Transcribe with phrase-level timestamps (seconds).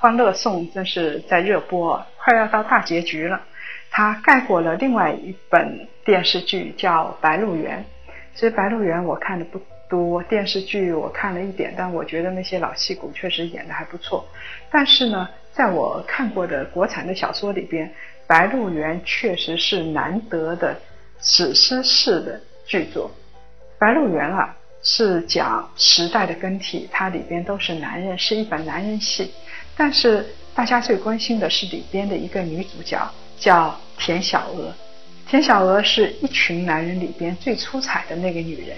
[0.00, 3.38] 欢乐颂》真是在热播，快要到大结局了。
[3.90, 7.78] 它盖过了另外一本电视剧，叫《白鹿原》。
[8.34, 14.26] 其实《白鹿原》我看的不多，电视剧我看了一点，但我觉得那些老戏骨确实演的还不错。
[14.70, 17.86] 但是呢，在我看过的国产的小说里边，
[18.26, 20.74] 《白鹿原》确实是难得的
[21.20, 23.10] 史诗式的剧作。
[23.78, 29.30] 《白鹿原》啊，是讲时代的更替，它里边都是男人，是一本男人戏。
[29.80, 34.74] 但是大家最关心的是里边的一个女主角，叫田小娥。
[35.26, 38.76] 田小娥是一群男人里边最出彩的那个女人。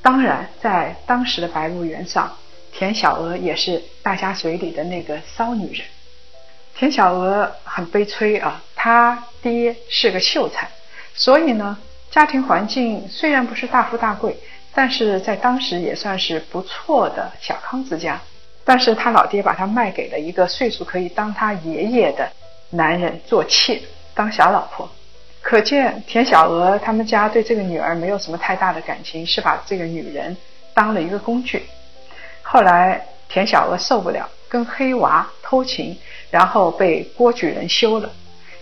[0.00, 2.34] 当然，在当时的白鹿原上，
[2.72, 5.84] 田小娥也是大家嘴里的那个骚女人。
[6.74, 10.70] 田小娥很悲催啊，她爹是个秀才，
[11.14, 11.76] 所以呢，
[12.10, 14.38] 家庭环境虽然不是大富大贵，
[14.72, 18.18] 但是在当时也算是不错的小康之家。
[18.66, 22.28] 但是他老爹把他卖给了一个岁数可以当他爷爷的
[22.70, 23.80] 男人做妾，
[24.12, 24.90] 当小老婆。
[25.40, 30.36] 可见田小娥他们家对这个女儿没有什么太大的感情，是把这个女人
[30.74, 31.62] 当了一个工具。
[32.42, 35.96] 后来田小娥受不了，跟黑娃偷情，
[36.32, 38.10] 然后被郭举人休了。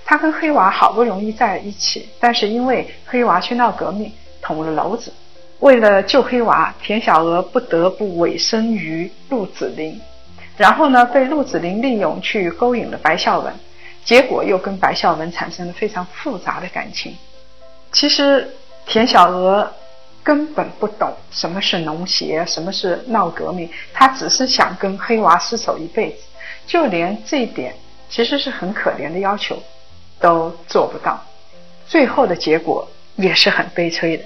[0.04, 5.10] 他跟黑娃好不容易在一起，但是因为黑娃去闹革命，捅了娄子。
[5.60, 10.00] 为了救黑娃，田小娥不得不委身于陆子霖，
[10.56, 13.52] 然后呢，被陆子霖利用去勾引了白孝文，
[14.04, 17.16] 结果又跟白孝文产生了非常复杂的感情。
[17.92, 18.50] 其实
[18.84, 19.72] 田小娥
[20.22, 26.24] 根本不懂什么是农协，什么是闹革命，她只是想跟黑娃厮守一辈子，
[26.66, 27.74] 就连这一点
[28.10, 29.62] 其实是很可怜的要求
[30.20, 31.24] 都做不到，
[31.86, 32.86] 最后的结果
[33.16, 34.24] 也是很悲催的。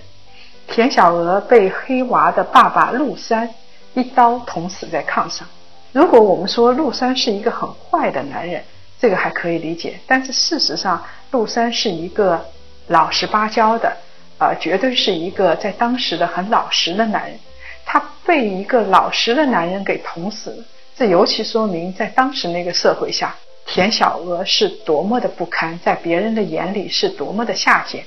[0.68, 3.48] 田小娥被黑娃的爸爸陆三
[3.94, 5.48] 一刀捅死在炕上。
[5.92, 8.62] 如果我们说陆三是一个很坏的男人，
[9.00, 9.98] 这个还可以理解。
[10.06, 12.44] 但是事实上，陆三是一个
[12.88, 13.96] 老实巴交的，
[14.38, 17.38] 呃，绝对是一个在当时的很老实的男人。
[17.86, 20.64] 他被一个老实的男人给捅死了，
[20.94, 23.34] 这尤其说明在当时那个社会下，
[23.64, 28.04] 田小娥是多么的不堪，在别人的眼里是多么的下贱。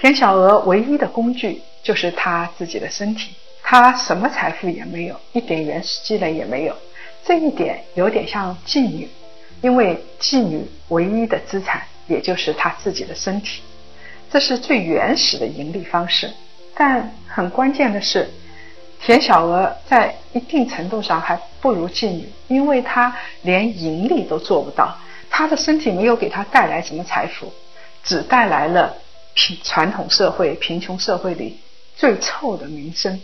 [0.00, 1.62] 田小娥唯一的工具。
[1.82, 3.30] 就是她自己的身体，
[3.62, 6.76] 她什么财富也没有，一点原始积累也没有，
[7.24, 9.08] 这一点有点像妓女，
[9.62, 13.62] 因为妓女唯一的资产也就是她自己的身体，
[14.30, 16.30] 这是最原始的盈利方式。
[16.74, 18.28] 但很关键的是，
[19.00, 24.94] 田小娥在一定程度上还不如妓女，因为她连盈利都做不到，
[25.30, 27.50] 她的身体没有给她带来什么财富，
[28.04, 28.94] 只带来了
[29.34, 31.60] 贫传统社会、贫穷社会里。
[31.96, 33.20] 最臭的名声。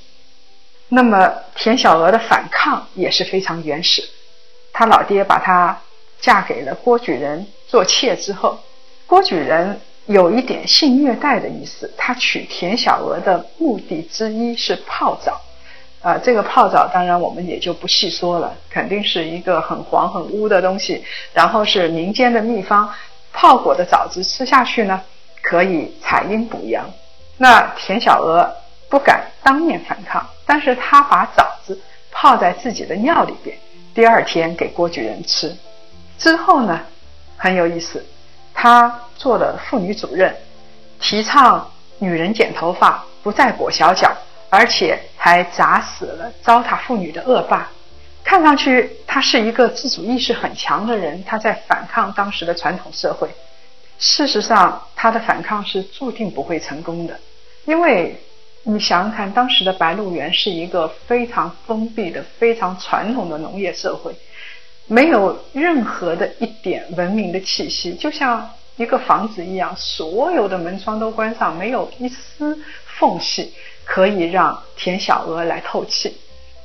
[0.91, 4.07] 那么田小娥的反抗也是非常原始。
[4.71, 5.81] 她老爹把她
[6.21, 8.59] 嫁给了郭举人做妾之后，
[9.07, 11.91] 郭举人有一点性虐待的意思。
[11.97, 15.41] 他娶田小娥的目的之一是泡澡，
[16.03, 21.03] 啊，这个泡澡当然我们也就不细说了，肯定是一个很黄很污的东西。
[21.33, 22.93] 然后是民间的秘方，
[23.33, 25.03] 泡过的枣子吃下去呢，
[25.49, 26.85] 可以采阴补阳。
[27.39, 28.49] 那田小娥。
[28.89, 31.77] 不敢当面反抗，但是她把枣子
[32.13, 33.59] 泡在自己的尿里边，
[33.93, 35.53] 第二天给郭举人吃。
[36.17, 36.81] 之后呢，
[37.37, 38.07] 很有意思，
[38.55, 40.33] 他做了妇女主任，
[41.01, 41.69] 提倡
[41.99, 44.17] 女人剪头发不再裹小脚，
[44.51, 47.69] 而且还砸死了糟蹋妇女的恶霸。
[48.23, 53.29] 看上去他是一个自主意识很强的人，他在反抗当时的传统社会。
[53.99, 57.19] 事实上，他的反抗是注定不会成功的，
[57.65, 58.21] 因为。
[58.69, 64.13] 你想想看，当时的白鹿原是一个非常封闭的、非常传统的农业社会，
[64.89, 72.59] 没有任何的一点文明的气息，就像一个房子一样，所有的门窗都关上，没有一丝
[72.99, 73.55] 缝隙
[73.85, 76.17] 可以让田小娥来透气。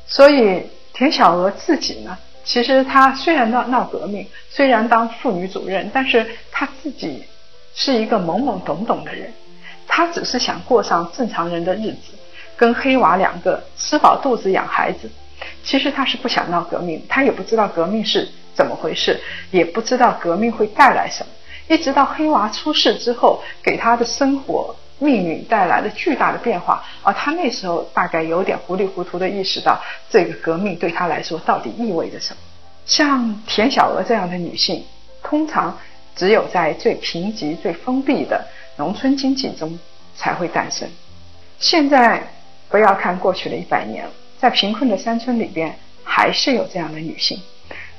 [0.07, 0.63] 所以
[0.93, 7.23] 田小娥自己呢，其实他虽然闹闹革命，虽然当妇女主任，但是他自己
[7.75, 9.31] 是一个懵懵懂懂的人。
[9.87, 12.13] 他只是想过上正常人的日子，
[12.55, 15.09] 跟黑娃两个吃饱肚子养孩子。
[15.63, 19.19] 其实他是不想闹革命，他也不知道革命是怎么回事，
[19.51, 21.31] 也不知道革命会带来什么。
[21.67, 29.81] 一直到黑娃出事之后，给他的生活命运带来了巨大的变化，而他那时候大概有点糊里糊涂的意识到，
[30.11, 32.39] 这个革命对他来说到底意味着什么。
[32.85, 34.85] 像田小娥这样的女性，
[35.23, 35.75] 通常
[36.15, 38.45] 只有在最贫瘠、最封闭的
[38.77, 39.79] 农村经济中
[40.15, 40.87] 才会诞生。
[41.57, 42.21] 现在
[42.69, 44.07] 不要看过去的一百年，
[44.39, 47.41] 在贫困的山村里边，还是有这样的女性。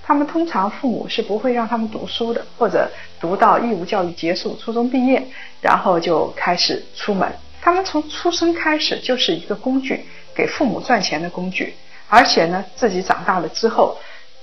[0.04, 2.90] 她们通常父母是不会让她们读书的，或者
[3.22, 5.22] 读到义务教育结束、初中毕业，
[5.60, 7.32] 然后就开始出门。
[7.60, 10.04] 他们从出生开始就是一个工具，
[10.34, 11.72] 给父母赚钱的工具。
[12.08, 13.96] 而且呢，自己长大了之后，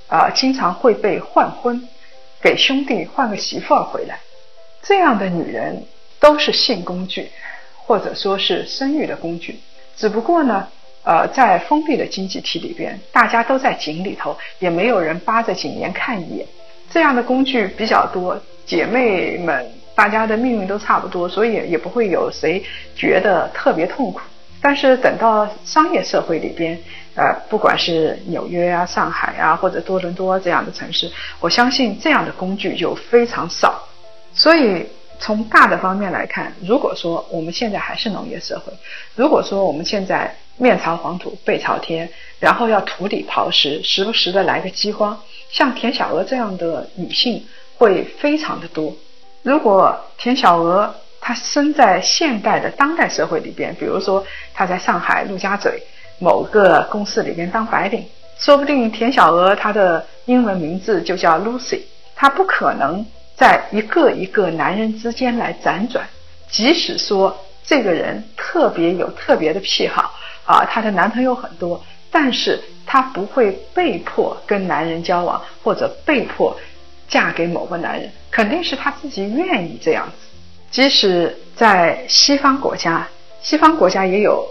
[0.07, 1.89] 啊，经常会被换婚，
[2.41, 4.17] 给兄弟换个媳妇儿回来。
[4.81, 5.83] 这样的女人
[6.21, 7.29] 都是性工具，
[7.85, 9.59] 或者说是生育的工具。
[9.97, 10.67] 只不过呢。
[11.01, 16.45] 呃，在封闭的经济体里边，大家都在井里头，也没有人扒着井沿看一眼。
[16.91, 22.63] 这样的工具比较多，姐妹们大家的命运都差不多，所以也不会有谁
[22.95, 24.19] 觉得特别痛苦。
[24.61, 26.77] 但是等到商业社会里边，
[27.15, 33.81] 呃，不管是纽约啊、上海啊，或者多伦多这样的城市，我相信这样的工具就非常少。
[34.35, 34.85] 所以
[35.17, 38.71] 从大的方面来看，如果说我们现在还是农业社会，
[39.15, 40.35] 如果说我们现在。
[40.61, 45.17] 面朝黄土背朝天，然后要土里刨食，时不时的来个饥荒。
[45.49, 47.45] 像田小娥这样的女性
[47.79, 48.93] 会非常的多。
[49.41, 54.23] 如果田小娥她生在现代的当代社会里边，比如说
[54.53, 55.81] 她在上海陆家嘴
[56.19, 58.05] 某个公司里边当白领，
[58.37, 61.79] 说不定田小娥她的英文名字就叫 Lucy。
[62.15, 63.05] 她不可能
[63.37, 66.05] 在一个一个男人之间来辗转，
[66.49, 70.13] 即使说这个人特别有特别的癖好。
[70.43, 71.81] 啊，她的男朋友很多，
[72.11, 76.57] 但是她不会被迫跟男人交往，或者被迫
[77.09, 80.27] 嫁给某个男人，肯定是她自己愿意这样子。
[80.71, 83.05] 即使在西方国家，
[83.41, 84.47] 西方国家也有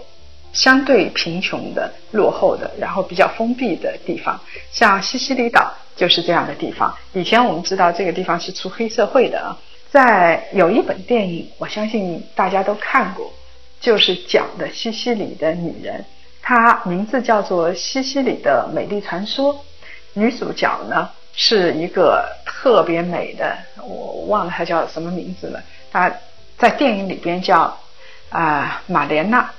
[0.53, 4.39] 相对贫穷的、落后的，然后比较封闭的地方，
[4.71, 6.93] 像西西里岛就是这样的地方。
[7.13, 9.57] 以前我们知道这个地方是出黑社会的啊，
[9.89, 13.31] 在有一本电影，我相信大家都看过。
[13.79, 16.03] 就是讲的西西里的女人，
[16.41, 19.53] 她名字叫做《西西里的美丽传说》。
[20.13, 25.63] 女主角呢是一个特别美的，我忘了她叫什么名字了。
[25.91, 26.13] 她
[26.57, 27.77] 在电影里边叫
[28.29, 29.51] 啊玛莲娜。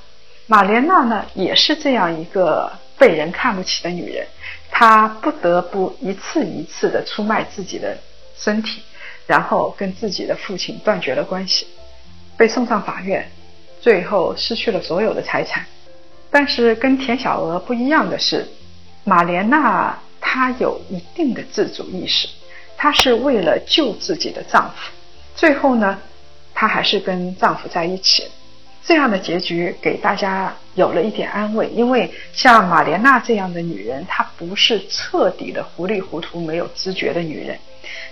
[0.46, 4.26] 玛莲娜呢也是这样一个被人看不起的女人，
[4.70, 7.96] 她不得不一次一次的出卖自己的
[8.36, 8.82] 身体，
[9.26, 11.66] 然后跟自己的父亲断绝了关系，
[12.36, 13.30] 被送上法院。
[13.80, 15.64] 最后失去了所有的财产，
[16.30, 18.46] 但是跟田小娥不一样的是，
[19.04, 19.98] 玛莲娜
[20.32, 22.28] 她有一定的自主意识，
[22.76, 24.92] 她是为了救自己的丈夫，
[25.34, 25.98] 最后呢，
[26.54, 28.28] 她还是跟丈夫在一起，
[28.84, 37.58] 这样的结局给大家有了一点安慰，因为像玛莲娜这样的女人，她不是彻底的糊里糊涂没有知觉的女人，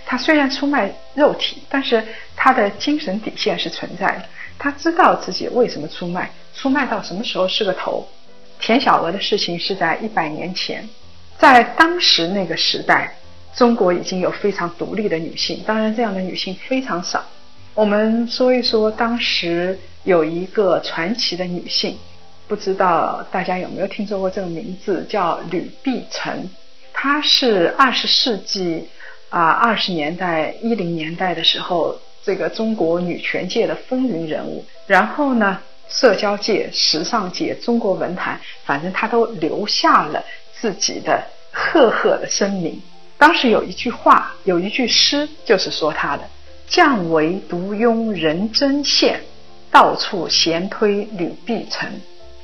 [0.05, 2.05] 她虽然出卖肉体，但是
[2.35, 4.25] 她的精神底线是存在的。
[4.57, 8.05] 她知道自己为什么出卖，出卖到什么时候是个头。
[8.59, 10.85] 田小娥的事情是在一百年前，
[11.39, 13.15] 在当时那个时代，
[13.55, 17.23] 中国已经有非常独立的女性，当然这样的女性非常少。
[17.73, 21.97] 我们说一说当时有一个传奇的女性，
[22.47, 26.49] 不知道大家有没有听说过这个名字，叫吕碧城。
[26.93, 28.89] 她是二十世纪
[29.29, 31.97] 啊二十年代一零年代的时候。
[32.21, 40.23] 这个中国女权界的风云人物，然后呢，社交界、时尚界、中国文坛，反正她都留下了
[40.53, 42.81] 自己的赫赫的声名。
[43.17, 46.23] 当时有一句话，有一句诗，就是说她的
[46.67, 49.15] “降为独拥人争羡，
[49.69, 51.89] 到处闲推吕碧城”。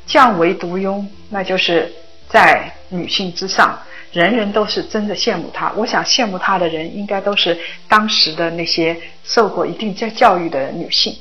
[0.05, 1.91] 降为独拥，那就是
[2.29, 3.79] 在女性之上。
[4.11, 5.73] 人人都是真的羡慕她。
[5.75, 7.57] 我想羡慕她的人，应该都是
[7.89, 11.15] 当时的那些受过一定教教育的女性。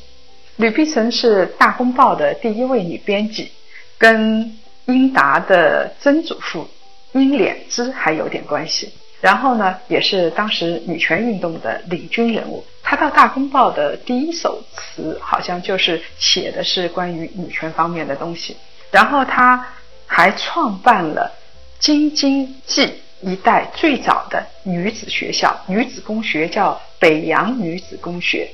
[0.56, 3.50] 吕碧城是《大公报》的第一位女编辑，
[3.98, 6.68] 跟英达的曾祖父
[7.14, 8.92] 英敛之还有点关系。
[9.20, 12.62] 然后呢，也是当时女权运动的领军人物。
[12.82, 18.54] 她到《大公报》的第一首词，好像就是写的是关于女权方面的东西。
[18.90, 19.66] 然后她
[20.06, 21.32] 还创办了。
[21.80, 22.88] 京津冀
[23.20, 28.50] 一带最早的女子学校、女子公学叫北洋女子公学，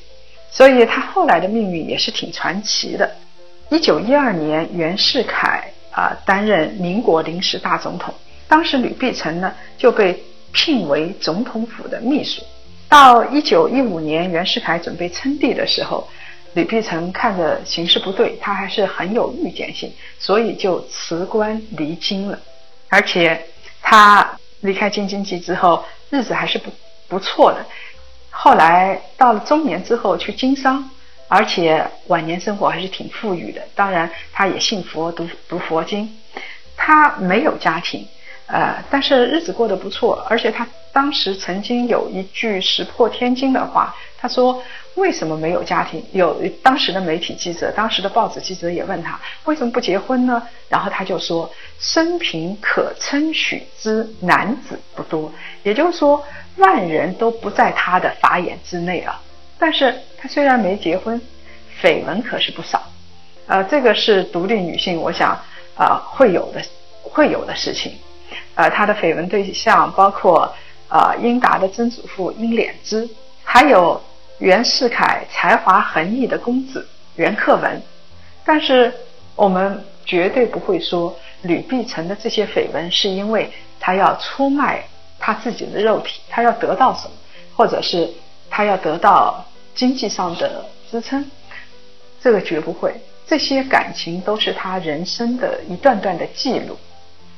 [0.50, 3.08] 所以她后来的命运也是挺传奇的。
[3.70, 8.12] 一九一二年，袁世凯啊担任民国临时大总统，
[8.50, 12.42] 当时吕碧城呢就被聘为总统府的秘书。
[12.88, 16.08] 到一九一五年袁世凯准备称帝的时候，
[16.54, 22.36] 吕碧城看着形势不对，他还是很有预见性，所以就辞官离京了。
[22.88, 23.40] 而且
[23.80, 26.72] 他离开京津冀之后，日子还是不
[27.06, 27.64] 不错的。
[28.30, 30.90] 后来到了中年之后去经商，
[31.28, 33.62] 而且晚年生活还是挺富裕的。
[33.76, 36.12] 当然，他也信佛，读读佛经。
[36.76, 38.08] 他没有家庭，
[38.50, 40.24] 呃，但是日子过得不错。
[40.28, 44.62] 而且他当时曾经有一句石破天惊的话，他说
[44.96, 56.22] ：“为什么没有家庭？”有当时的媒体记者，当时的报纸记者也问他：“为什么不结婚呢？”然后他就说：“生平可称许之男子不多。”也就是说。
[56.56, 59.22] 万人都不在他的法眼之内啊！
[59.58, 61.18] 但是他虽然没结婚，
[61.80, 62.82] 绯闻可是不少。
[63.46, 65.40] 呃，这个是独立女性，我想
[65.76, 66.60] 啊会有的
[67.02, 67.92] 会有的事情。
[68.54, 70.54] 呃，他的绯闻对象包括
[70.88, 73.08] 呃英达的曾祖父英敛之，
[73.42, 74.00] 还有
[74.38, 77.82] 袁世凯才华横溢的公子袁克文。
[78.44, 78.92] 但是
[79.36, 84.84] 我们绝对不会说吕碧城的这些绯闻是因为他要出卖。
[85.22, 87.10] 他自己的肉体，他要得到什么，
[87.54, 88.10] 或者是
[88.48, 89.44] 他要得到
[89.74, 91.30] 经济上的支撑，
[92.22, 92.98] 这个绝不会。
[93.26, 96.74] 这些感情都是他人生的一段段的记录。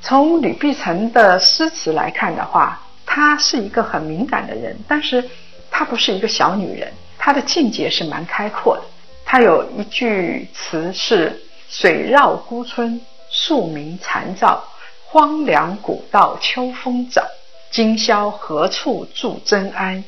[0.03, 5.25] 从吕碧城的诗词来看的话，她是一个很敏感的人，但是
[5.71, 8.83] 她不是一个小女人，她的境界是蛮开阔的。
[9.25, 11.41] 她有一句词是
[11.71, 14.59] “水绕孤村，树鸣蝉噪，
[15.07, 17.25] 荒凉古道秋风早”。
[17.71, 20.03] 今宵何处住真安？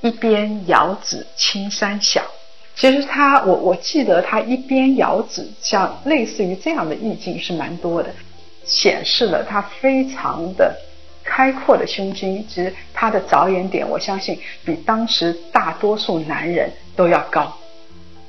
[0.00, 2.22] 一边遥指青山小。
[2.74, 8.10] 其实他，我我记得他一边遥指，像类似于这样的意境是蛮多的，
[8.68, 10.76] 显示了他非常的
[11.24, 12.46] 开阔的胸襟。
[12.46, 17.58] 其实他的着眼点，我相信比当时大多数男人都要高。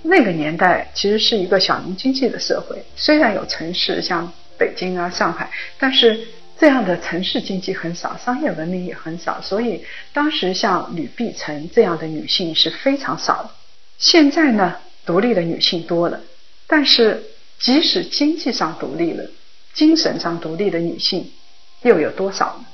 [0.01, 6.19] 那个年代其实是一个小农经济的社会，虽然有城市像北京啊、上海，但是。
[6.60, 13.50] 这样的城市经济很少，商业文明也很少，所以当时像吕碧城这样的女性是非常少的。
[13.98, 16.19] 现在呢，独立的女性多了，
[16.67, 17.24] 但是
[17.60, 19.24] 即使经济上独立了，
[19.74, 21.32] 精神上独立的女性
[21.82, 22.66] 又有多少呢？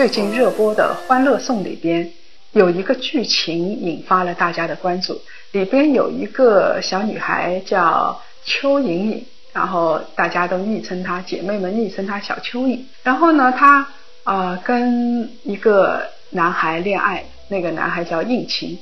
[0.00, 2.10] 最近热播的《欢乐颂》里边
[2.52, 5.20] 有一个剧情引发了大家的关注，
[5.52, 12.80] 里边有一个小女孩叫邱莹莹，然后大家都昵称她，姐妹们昵称她小蚯蚓。
[13.02, 13.86] 然后呢，她
[14.24, 18.78] 啊跟一个男孩恋爱，那个男孩叫应勤，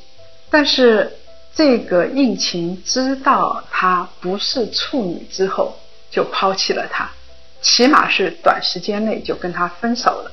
[0.51, 1.15] 但是
[1.53, 5.77] 这个应勤知道她不是处女之后，
[6.13, 7.11] 就抛弃了她，
[7.61, 10.31] 起码是短时间内就跟她分手了。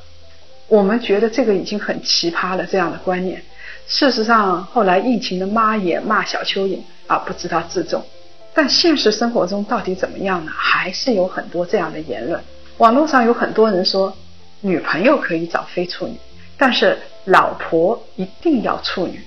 [0.68, 3.42] 我们觉得这个已经很奇葩了，这样的观念。
[3.88, 8.04] 事实上，后来应勤的妈也骂小蚯蚓啊，不知道自重。
[8.52, 10.52] 但现实生活中到底怎么样呢？
[10.56, 12.42] 还是有很多这样的言论。
[12.78, 14.18] 网络上有很多人说，
[14.62, 16.18] 女朋友可以找非处女，
[16.58, 19.22] 但是老婆一定要处女。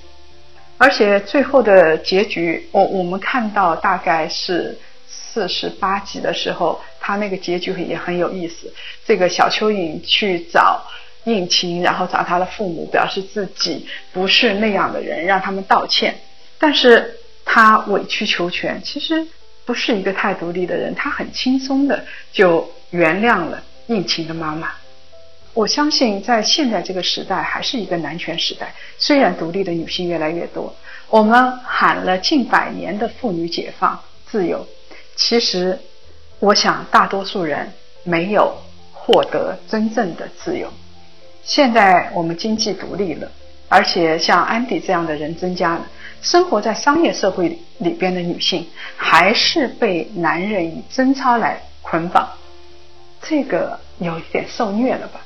[0.76, 4.76] 而且最后的结局，我我们看到大概是
[5.06, 8.72] 四十八集的时候，他那个结局也很有意思。
[9.06, 10.82] 这个小蚯蚓去找。
[11.28, 16.16] 应勤，然后找他的父母，表示自己不是那样的人，让他们道歉。
[16.58, 19.26] 但是他委曲求全，其实
[19.64, 24.72] 不是一个太独立的人，他很轻松的就原谅了应勤的妈妈。
[25.54, 28.72] 我相信在现在这个时代，还是一个男权时代。
[28.96, 30.74] 虽然独立的女性越来越多，
[31.08, 34.66] 我们喊了近百年的妇女解放、自由，
[35.16, 35.78] 其实
[36.38, 37.72] 我想大多数人
[38.04, 38.56] 没有
[38.92, 40.72] 获得真正的自由。
[41.48, 43.32] 现在我们经济独立了，
[43.70, 45.86] 而且像安迪这样的人增加了，
[46.20, 48.66] 生活在商业社会里边的女性
[48.98, 52.28] 还是被男人以贞操来捆绑，
[53.22, 55.22] 这个有一点受虐了吧？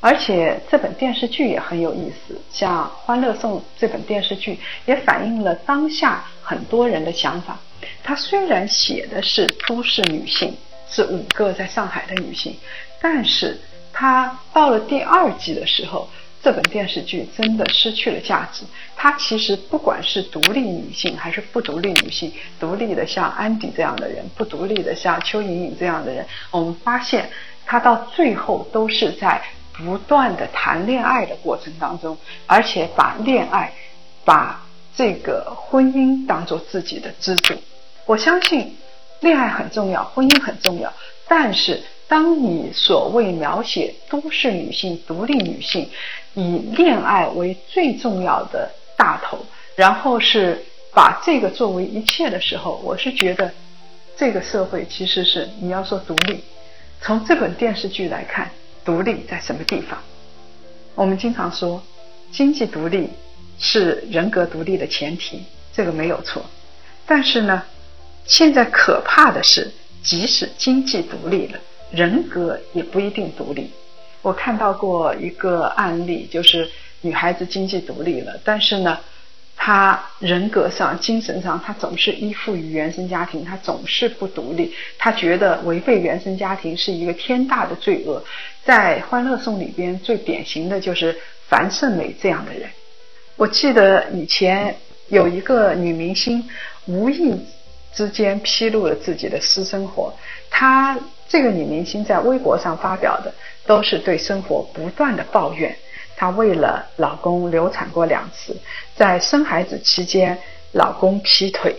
[0.00, 7.56] 而且这本电视剧也很有意思，像《欢乐颂》这本电视剧也反映了当下很多人的想法。
[8.02, 10.56] 它虽然写的是都市女性，
[10.90, 12.56] 是五个在上海的女性，
[13.00, 13.60] 但是。
[13.92, 16.08] 它到了第二季的时候，
[16.42, 18.64] 这本电视剧真的失去了价值。
[18.96, 27.30] 它其实不管是独立女性还是不独立女性，独立的像安迪这样的人，不独立的像邱莹莹这样的人，我们发现
[27.66, 29.40] 它到最后都是在
[29.72, 33.72] 不断的谈恋爱的过程当中，而且把恋爱、
[34.24, 34.64] 把
[34.96, 37.54] 这个婚姻当做自己的支柱。
[38.06, 38.76] 我相信
[39.20, 40.92] 恋爱很重要，婚姻很重要，
[41.28, 41.82] 但是。
[42.12, 45.88] 当你所谓描写都市女性、独立女性，
[46.34, 49.38] 以恋爱为最重要的大头，
[49.76, 53.50] 然后是把这个作为一切的时候，我是觉得
[54.14, 56.44] 这个社会其实是你要说独立，
[57.00, 58.50] 从这本电视剧来看，
[58.84, 59.98] 独立在什么地方？
[60.94, 61.82] 我们经常说
[62.30, 63.08] 经济独立
[63.58, 66.44] 是人格独立的前提，这个没有错。
[67.06, 67.62] 但是呢，
[68.26, 71.58] 现在可怕的是，即使经济独立了。
[71.92, 73.70] 人格也不一定独立。
[74.22, 76.68] 我看到过一个案例，就是
[77.00, 78.98] 女孩子经济独立了，但是呢，
[79.56, 84.72] 她人格上、精神上，她总是依附于原生家庭，她总是不独立。
[84.96, 88.24] 她觉得违背原生家庭是一个天大的罪恶。
[88.64, 91.16] 在《欢乐颂》里边，最典型的就是
[91.48, 92.70] 樊胜美这样的人。
[93.36, 94.76] 我记得以前
[95.08, 96.48] 有一个女明星，
[96.86, 97.34] 无意
[97.94, 100.12] 之间披露了自己的私生活，
[100.50, 100.98] 她。
[101.28, 103.32] 这个女明星在微博上发表的
[103.64, 105.74] 都是对生活不断的抱怨。
[106.14, 108.54] 她为了老公流产过两次，
[108.94, 110.38] 在生孩子期间，
[110.72, 111.74] 老公劈腿。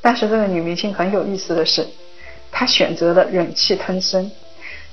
[0.00, 1.86] 但是这个女明星很有意思的是，
[2.50, 4.28] 她选择了忍气吞声，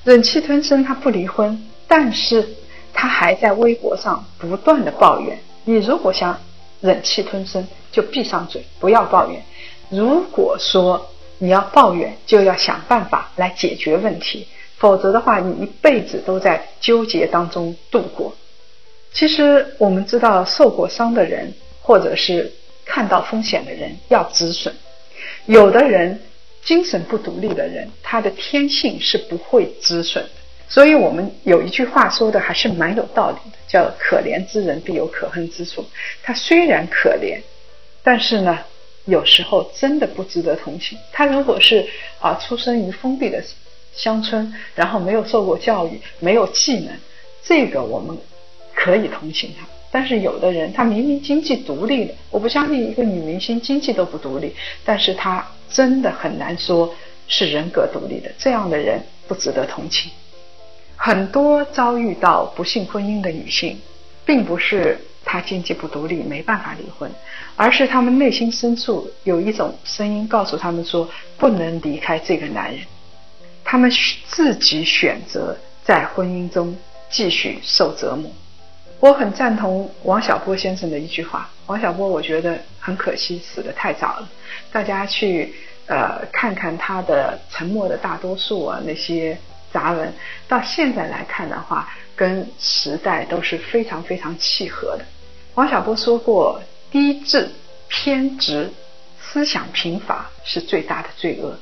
[0.04, 2.48] 忍气吞声，她不离婚，但是
[2.94, 5.40] 她还在微博上不断的抱怨。
[5.64, 6.40] 你如果想
[6.82, 9.42] 忍气吞声，就闭上嘴，不要抱怨。
[9.92, 18.34] 如果说，你要抱怨，就要想办法来解决问题，否则的话，你一辈子都在纠结当中度过。
[19.12, 22.54] 其实我们知道，受过伤的人，或者是
[22.86, 24.74] 看到风险的人，要止损。
[25.46, 26.22] 有的人
[26.64, 30.30] 精神不独立的人，他的天性是不会止损的。
[30.70, 35.86] 所以我们有一句话说的还是蛮有道理的，叫“可怜之人必有可恨之处”。
[36.24, 37.42] 他虽然可怜，
[38.04, 38.58] 但是呢。
[39.06, 40.98] 有时候真的不值得同情。
[41.12, 41.88] 他如果是
[42.20, 43.44] 啊，出生于封闭的
[43.94, 46.94] 乡村，然后没有受过教育，没有技能，
[47.44, 48.18] 这个我们
[48.74, 49.66] 可以同情他。
[49.92, 56.94] 但是有的人，他明明经济独立的，我不相信一个女明星经济都不独立，但是她真的很难说
[57.28, 58.32] 是人格独立的。
[58.38, 60.12] 这样的人不值得同情。
[60.96, 63.82] 很多遭遇到不幸婚姻的女性，
[64.26, 64.98] 并不是。
[65.32, 67.10] 她经济不独立，没办法离婚，
[67.56, 72.82] 而是他们内心深处有一种声音告诉他们说，不能离开这个男人。
[73.64, 73.90] 他们
[74.28, 76.76] 自己选择在婚姻中
[77.10, 78.30] 继续受折磨。
[79.00, 81.50] 我很赞同王小波先生的一句话。
[81.68, 84.30] 王小波，我觉得很可惜，死得太早了。
[84.70, 89.38] 大家去呃看看他的《沉默的大多数》啊那些
[89.72, 90.14] 杂文，
[90.50, 95.06] 到现在来看的话，跟时代都是非常非常契合的。
[95.56, 96.62] 王小波说过
[96.92, 97.50] ：“低智、
[97.90, 98.70] 偏执、
[99.22, 101.58] 思想贫乏是最大的罪恶。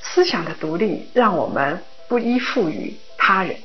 [0.00, 3.56] 思想的独立让我们不依附于他人；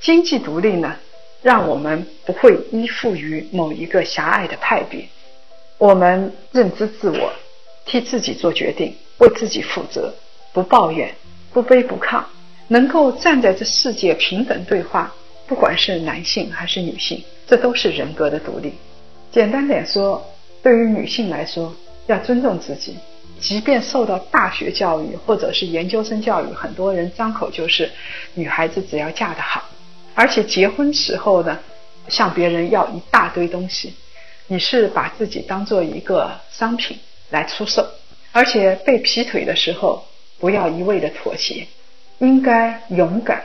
[0.00, 0.96] 经济独立呢，
[1.40, 5.08] 让我们不会依附于某一个狭隘的派别。
[5.78, 7.32] 我们认知自我，
[7.86, 10.14] 替自己做决定，为自己负责，
[10.52, 11.14] 不抱怨，
[11.54, 12.22] 不卑不亢，
[12.68, 15.14] 能够站在这世界平等对话。
[15.46, 18.74] 不管是男性还是女性，这都是人格的独立。”
[19.32, 20.26] 简单点说，
[20.62, 21.74] 对于女性来说，
[22.06, 22.96] 要尊重自己。
[23.38, 27.90] 即便受到大学教育或者是研究生教育，很多人张口就是
[28.32, 29.62] 女孩子只要嫁得好，
[30.14, 31.58] 而且结婚时候呢，
[32.08, 33.92] 向别人要一大堆东西，
[34.46, 37.86] 你是把自己当做一个商品来出售。
[38.32, 40.06] 而且被劈腿的时候，
[40.38, 41.66] 不要一味的妥协，
[42.20, 43.44] 应该勇敢。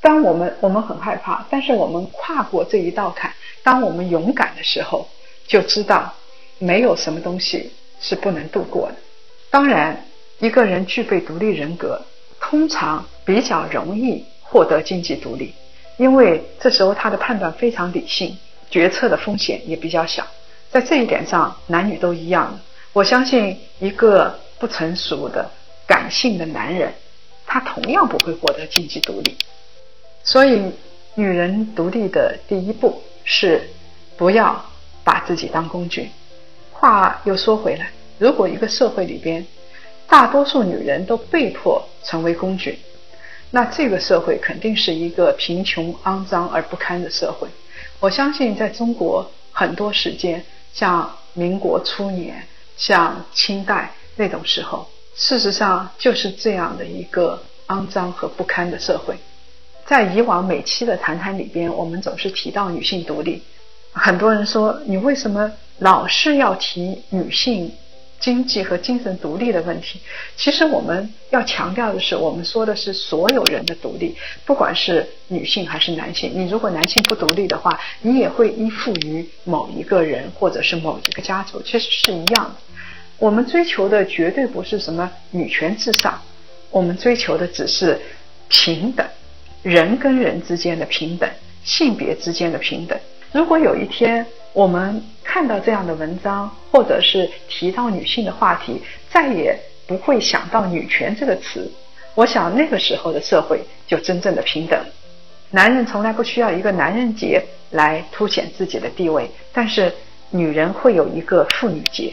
[0.00, 3.32] 当我们我们很害怕，但是我们跨过这一道坎，
[3.64, 5.08] 当我们勇敢的时候。
[5.52, 6.14] 就知道，
[6.58, 8.94] 没有什么东西是不能度过的。
[9.50, 10.06] 当然，
[10.38, 12.00] 一个人具备独立人格，
[12.40, 15.52] 通常比较容易获得经济独立，
[15.98, 18.38] 因为这时候他的判断非常理性，
[18.70, 20.26] 决策的风险也比较小。
[20.70, 22.58] 在这一点上，男女都一样。
[22.94, 25.50] 我相信，一个不成熟的
[25.86, 26.94] 感性的男人，
[27.46, 29.36] 他同样不会获得经济独立。
[30.24, 30.62] 所以，
[31.14, 33.68] 女人独立的第一步是
[34.16, 34.64] 不要。
[35.04, 36.10] 把自己当工具，
[36.72, 39.46] 话又说回来，如果一个社会里边
[40.06, 42.78] 大多数女人都被迫成为工具，
[43.50, 47.48] 那这个社会肯定是一个贫穷、肮脏而不堪的社会。
[48.00, 52.42] 我相信，在中国很多时间，像民国初年、
[52.76, 59.16] 像清代那种时候，事实上就是这样的一个肮脏和不堪的社会。
[59.84, 63.42] 在以往每期的谈谈里边，我们总是提到女性独立。
[63.92, 67.72] 很多人说，你为什么老是要提女性
[68.18, 70.00] 经济和精神独立的问题？
[70.36, 76.32] 其实我们要强调的是，我们说的是所有人的独立，不管是女性还是男性。
[76.34, 82.54] 你如果男性不独立的话，你也会依附于某一个人或者是某一个家族，其实是一样的。
[83.18, 86.20] 我们追求的绝对不是什么女权至上，
[86.70, 88.00] 我们追求的只是
[88.48, 89.06] 平等，
[89.62, 91.28] 人跟人之间的平等，
[91.62, 92.98] 性别之间的平等。
[93.32, 101.72] 如果有一天我们看到这样的文章，或者是提到女性的话题，再也不会想到女权这个词，
[102.14, 104.78] 我想那个时候的社会就真正的平等。
[105.50, 109.90] 男人从来不需要一个男人节来凸显自己的地位，但是
[110.28, 112.12] 女人会有一个妇女节。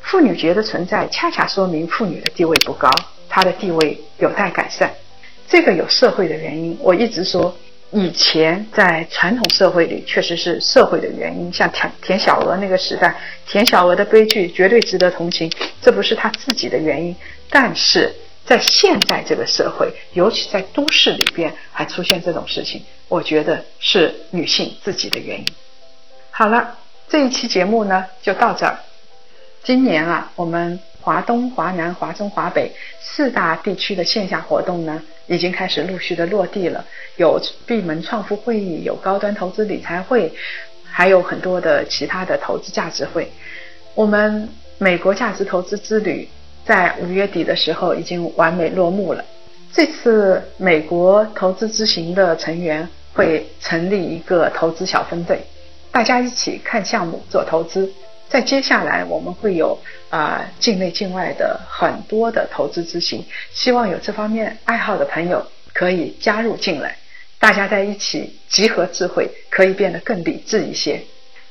[0.00, 2.90] 妇女节的存在，恰恰说明妇女的地位不高，
[3.28, 4.92] 她的地位有待改善。
[5.46, 7.56] 这个有社会的原因，我一直说。
[7.90, 11.50] 以前在传统社会里，确实是社会的原因。
[11.52, 13.14] 像田田小娥那个时代，
[13.46, 17.16] 田小娥的悲剧绝对值得同情，这不是她自己的原因。
[17.48, 25.46] 但是在现在这个社会，尤其在都市里边，还出现这种事情，我觉得是女性自己的原因。
[26.30, 26.76] 好了，
[27.08, 28.78] 这一期节目呢就到这儿。
[29.62, 35.02] 今年啊，我们华东、华南、华中、华北四大地区的线下活动呢。
[35.26, 36.84] 已经开始陆续的落地了，
[37.16, 40.30] 有闭门创富会议，有高端投资理财会，
[40.84, 43.30] 还有很多的其他的投资价值会。
[43.94, 46.28] 我们美国价值投资之旅
[46.66, 49.24] 在五月底的时候已经完美落幕了。
[49.72, 55.40] 这次美国投资之行的成员会成立一个投资小分队，
[55.90, 57.90] 大家一起看项目做投资。
[58.28, 59.78] 在接下来，我们会有
[60.10, 66.98] 啊境内境外的很多的投资之行，希望有这方面爱好的朋友可以加入进来，
[67.38, 71.00] 大家在一起集合智慧，可以变得更理智一些。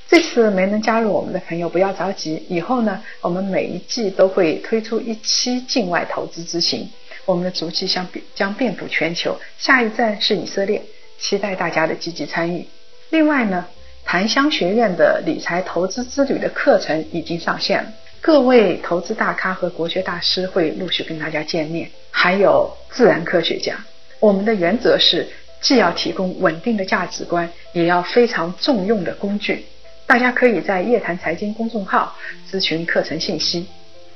[0.08, 6.88] 这次没能加入我们的朋友不要着急，以后呢，我们每一季都会推出一期境外投资之行，
[7.26, 10.82] 我们的足迹将将遍布全球，下一站是以色列，
[11.18, 12.68] 期待大家的积极参与。
[13.10, 13.66] 另外呢。
[14.08, 17.92] 檀香学院的理财投资之旅的课程已经上线了，
[18.22, 23.76] 各位投资大咖和国学大师会陆续跟大家见面，还有自然科学家。
[24.22, 25.28] 我们的原则是，
[25.60, 29.66] 既要提供稳定的价值观，也要非常重用的工具。
[30.06, 32.16] 大家可以在夜谈财经公众号
[32.50, 33.68] 咨询课程信息。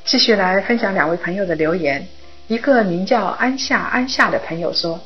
[0.05, 2.07] 继续来分享两位朋友的留言，
[2.47, 5.01] 一个名叫安夏安夏的朋友说：“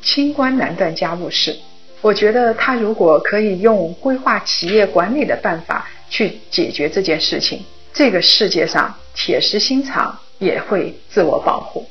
[0.00, 1.58] 清官难断家务事。”
[2.00, 11.84] 我觉得他如果可以用规划企业管理的办法去解决这件事情，这个世界上铁石心肠也会自我保护。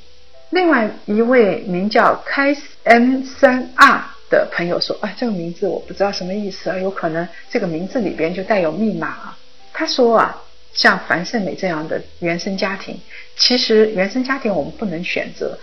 [0.51, 9.37] 另外一位名叫开 M 三 R 的朋友说：“啊，这个名字我不知道什么意思啊，有可能这个名字里边就带有密码啊。”
[9.73, 10.41] 他说啊，
[10.73, 12.97] 像樊胜美这样的原生家庭，
[13.35, 15.59] 其实原生家庭我们不能选择，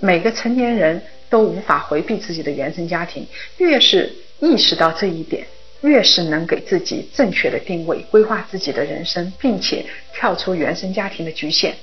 [0.00, 1.00] 每个成年人。
[1.34, 3.26] 都无法回避自己的原生家庭，
[3.58, 5.44] 越是意识到这一点，
[5.80, 11.74] 越是能给自己正确的定位，规划自己的人生，并且跳出原生家庭的局限。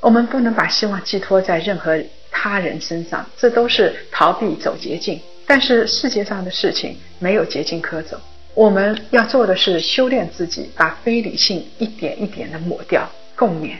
[0.00, 1.98] 我们不能把希望寄托在任何
[2.30, 5.18] 他人身上，这都是逃避走捷径。
[5.46, 8.20] 但是世界上的事情没有捷径可走，
[8.52, 13.10] 我们要做的是修炼自己，把非理性一点一点的抹掉。
[13.34, 13.76] 共勉。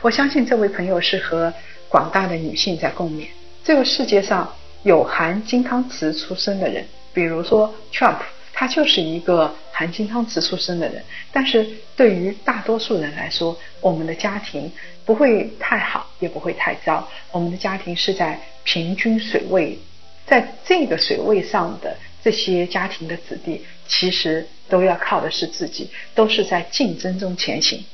[0.00, 1.52] 我相信这位朋友是和
[1.88, 3.26] 广大的女性在共勉。
[3.64, 4.48] 这个世界上。
[4.82, 8.18] 有含金汤匙出生的人，比如说 Trump，
[8.52, 11.02] 他就是一个含金汤匙出生的人。
[11.32, 11.66] 但是
[11.96, 14.72] 对于大多数人来说，我们的家庭
[15.04, 17.06] 不会太好，也不会太糟。
[17.30, 19.78] 我们的家庭是在平均水位，
[20.26, 27.84] 在这个水位上的这些家庭的子弟，其实都要靠的是自己，都是在竞争中前行。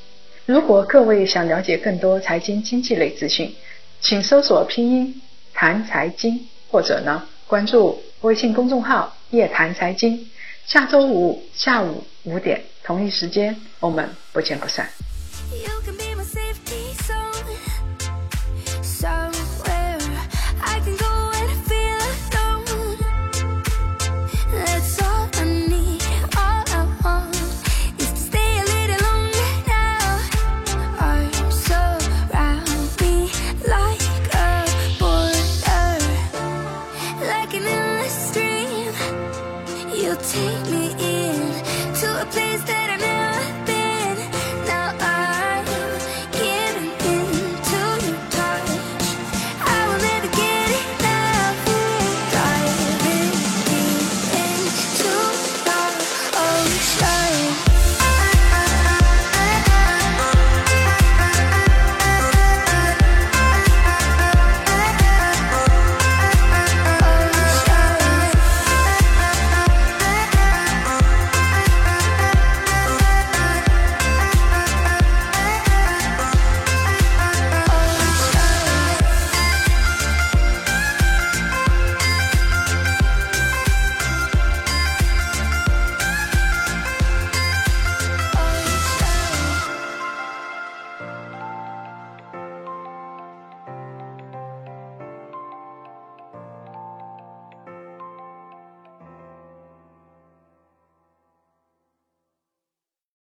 [0.45, 3.53] 如果各位想了解更多财经经济类资讯，
[3.99, 5.21] 请搜索拼音
[5.53, 6.47] 谈财经。
[6.77, 10.29] 或者呢，关注微信公众号“夜谈财经”，
[10.67, 14.87] 下周五下午五点同一时间，我们不见不散。